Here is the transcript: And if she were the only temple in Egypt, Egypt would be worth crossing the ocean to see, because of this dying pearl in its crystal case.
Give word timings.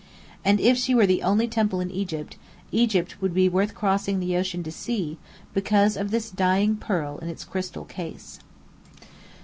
And 0.43 0.59
if 0.59 0.77
she 0.79 0.95
were 0.95 1.05
the 1.05 1.21
only 1.21 1.47
temple 1.47 1.79
in 1.79 1.91
Egypt, 1.91 2.35
Egypt 2.71 3.21
would 3.21 3.35
be 3.35 3.47
worth 3.47 3.75
crossing 3.75 4.19
the 4.19 4.35
ocean 4.35 4.63
to 4.63 4.71
see, 4.71 5.19
because 5.53 5.95
of 5.95 6.09
this 6.09 6.31
dying 6.31 6.75
pearl 6.75 7.19
in 7.19 7.29
its 7.29 7.43
crystal 7.45 7.85
case. 7.85 8.39